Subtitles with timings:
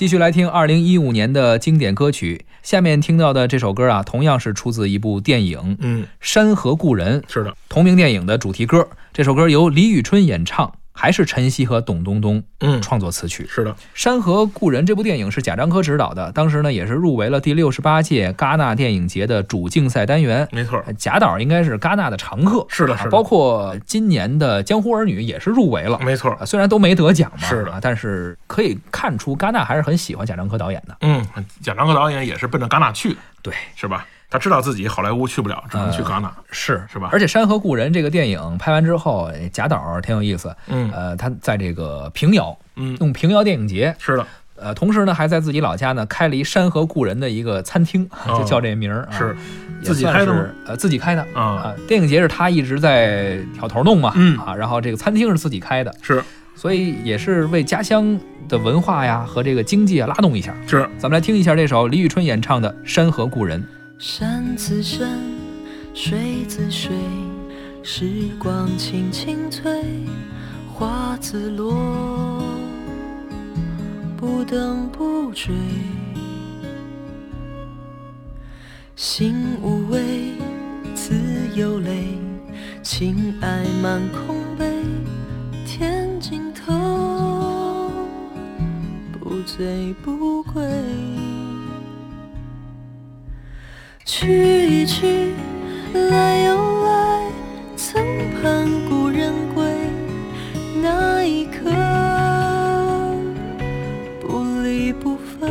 [0.00, 2.46] 继续来听二零一五年的经典歌曲。
[2.62, 8.88] 下面听到的这首歌啊，同样是出自一部电影《嗯，山河故人》是的，同名电影的主题歌。
[9.12, 10.72] 这首歌由李宇春演唱。
[11.00, 13.46] 还是陈曦和董冬冬嗯，创作词曲。
[13.48, 20.46] 是的，《山河故人》这部电影是贾樟柯执导的，当时呢也是入围了第六十八届戛纳电影节的主竞赛单元。
[20.52, 25.98] 没错，贾导应该是戛纳的常客，是的，是的，啊包括今年的《江湖儿女》也是入围了。
[26.00, 30.94] 没错啊，，虽然都没得奖嘛，是的啊，但是可以看出戛纳还是很喜欢贾樟柯导演的。
[31.00, 31.26] 嗯，
[31.62, 34.06] 贾樟柯导演也是奔着戛纳去的，对，是吧？
[34.30, 36.32] 他知道自己好莱坞去不了，只能去呃戛纳。
[36.52, 37.10] 是是吧？
[37.12, 40.90] 而且《山河故人》这个电影拍完之后，哎贾导挺有意思，嗯。
[40.92, 48.38] 呃，他在这个平遥嗯，弄平遥电影节，是的，呃，同时呢还在自己老家呢开了一《山河故人》的一个餐厅，哦。
[48.38, 49.36] 就叫这名儿、啊，是。
[49.82, 50.54] 自己开的？
[50.66, 51.26] 呃，自己开的。
[51.34, 51.74] 啊，啊。
[51.88, 54.38] 电影节是他一直在挑头弄嘛，嗯。
[54.38, 56.22] 啊，然后这个餐厅是自己开的，是。
[56.54, 60.54] 所以也是为家乡的文化呀和这个经济啊拉动一下。
[60.66, 63.60] 是，咱们来听一下这首李宇春演唱的《山河故人》。
[64.02, 65.20] 山自山，
[65.92, 66.90] 水自水，
[67.82, 69.84] 时光轻轻催，
[70.72, 72.42] 花自落，
[74.16, 75.54] 不等不追。
[78.96, 80.32] 心无畏，
[80.94, 81.14] 自
[81.54, 82.16] 有泪，
[82.82, 84.82] 情爱满空杯，
[85.66, 87.92] 天尽头，
[89.20, 90.62] 不醉不归。
[94.20, 95.32] 去一去，
[95.94, 97.24] 来又来，
[97.74, 98.04] 曾
[98.34, 99.64] 盼故人归，
[100.82, 101.70] 那一刻
[104.20, 105.50] 不离不分。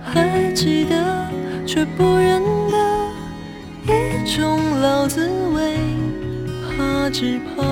[0.00, 1.28] 还记得，
[1.66, 5.74] 却不认得，一种老滋味，
[6.76, 7.64] 怕只怕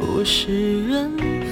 [0.00, 1.49] 物是人非。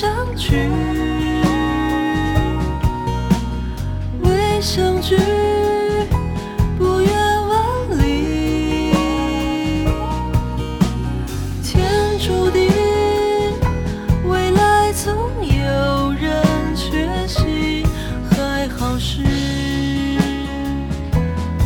[0.00, 0.56] 相聚，
[4.22, 5.14] 未相聚，
[6.78, 7.12] 不远
[7.46, 8.94] 万里。
[11.62, 11.84] 天
[12.18, 12.70] 注定，
[14.26, 16.42] 未来总有人
[16.74, 17.84] 缺席，
[18.30, 19.22] 还好是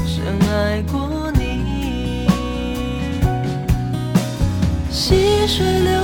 [0.05, 2.27] 深爱过你。
[4.91, 6.03] 细水流，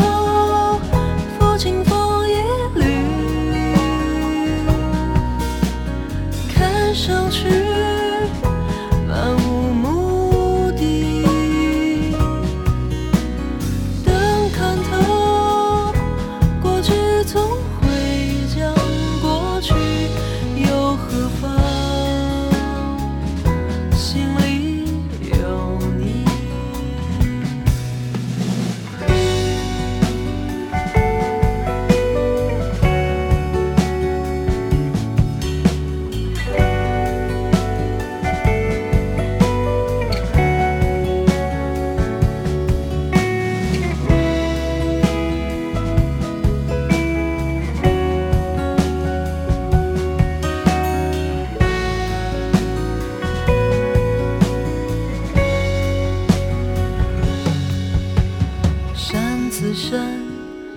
[59.61, 60.11] 自山，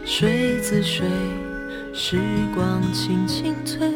[0.04, 1.08] 水自水，
[1.94, 2.20] 时
[2.54, 3.90] 光轻轻催，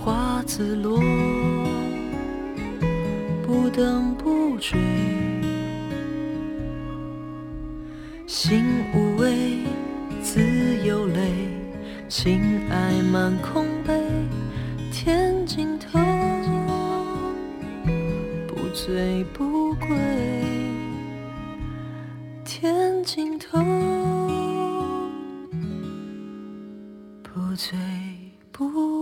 [0.00, 1.00] 花自落，
[3.46, 4.76] 不等不追。
[8.26, 9.60] 心无畏，
[10.20, 10.40] 自
[10.84, 11.30] 有泪，
[12.08, 13.94] 情爱满空杯，
[14.90, 16.00] 天尽头，
[18.48, 20.43] 不醉不归。
[23.04, 23.58] 尽头，
[27.22, 27.78] 不醉
[28.50, 28.93] 不。